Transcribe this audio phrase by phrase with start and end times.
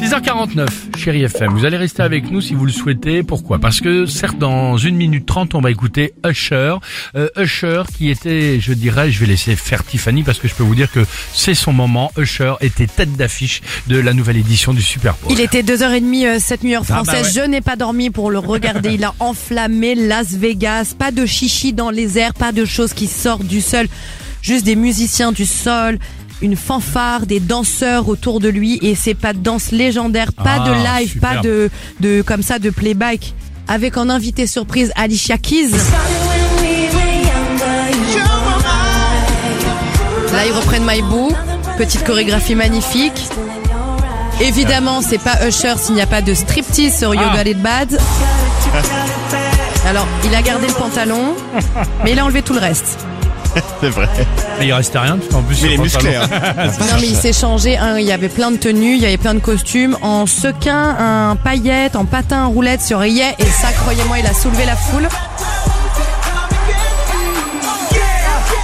[0.00, 0.66] 6h49,
[0.98, 1.52] chérie FM.
[1.54, 3.22] Vous allez rester avec nous si vous le souhaitez.
[3.22, 3.58] Pourquoi?
[3.58, 6.74] Parce que certes, dans une minute trente, on va écouter Usher.
[7.16, 10.62] Euh, Usher qui était, je dirais, je vais laisser faire Tiffany parce que je peux
[10.62, 11.00] vous dire que
[11.32, 12.12] c'est son moment.
[12.18, 15.32] Usher était tête d'affiche de la nouvelle édition du Super Bowl.
[15.32, 17.34] Il était 2h30 euh, cette nuit heure Ah bah française.
[17.34, 17.42] ouais.
[17.44, 18.90] Je n'ai pas dormi pour le regarder.
[18.94, 20.94] Il a enflammé Las Vegas.
[20.98, 23.86] Pas de chichi dans les airs, pas de choses qui sortent du sol.
[24.42, 25.98] Juste des musiciens du sol,
[26.42, 30.68] une fanfare, des danseurs autour de lui et c'est pas de danse légendaire, pas Ah,
[30.68, 31.34] de live, superbe.
[31.36, 33.32] pas de, de comme ça de playback.
[33.68, 35.70] Avec en invité surprise Alicia Keys.
[40.32, 41.32] Là, ils reprennent My Boo.
[41.78, 43.28] Petite chorégraphie magnifique.
[44.40, 47.36] Évidemment, c'est pas Usher s'il n'y a pas de striptease sur Ah.
[47.42, 47.98] Got It Bad.
[49.88, 51.34] Alors, il a gardé le pantalon,
[52.04, 52.98] mais il a enlevé tout le reste.
[53.80, 54.08] C'est vrai.
[54.58, 56.70] Mais il restait rien, parce qu'en plus, Mais musclés, pantalon- hein.
[56.80, 57.76] Non, mais il s'est changé.
[57.76, 59.96] hein, il y avait plein de tenues, il y avait plein de costumes.
[60.02, 63.24] En sequin, un paillette, en patin, en roulette sur Yé.
[63.38, 65.08] Et ça, croyez-moi, il a soulevé la foule.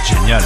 [0.07, 0.41] Génial.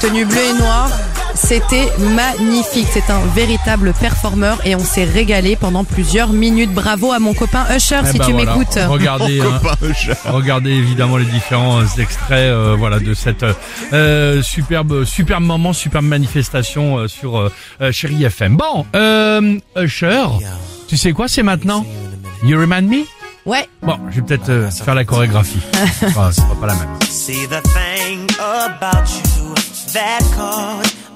[0.00, 0.88] Tenue bleue et noire.
[1.34, 2.86] C'était magnifique.
[2.92, 6.72] C'est un véritable performeur et on s'est régalé pendant plusieurs minutes.
[6.72, 8.52] Bravo à mon copain Usher Eh si ben tu voilà.
[8.56, 8.78] m'écoutes.
[8.88, 9.60] Regardez, hein.
[9.62, 10.12] Copain Usher.
[10.26, 13.44] Regardez évidemment les différents euh, extraits euh, voilà de cette
[13.92, 17.50] euh, superbe superbe moment, superbe manifestation euh, sur
[17.92, 18.56] Chérie FM.
[18.56, 20.24] Bon, euh, Usher,
[20.88, 21.84] tu sais quoi c'est maintenant?
[22.42, 23.04] You remind me?
[23.46, 23.68] Ouais.
[23.82, 25.60] Bon, je vais peut-être euh, faire la chorégraphie.
[26.06, 26.88] Enfin, c'est pas la même.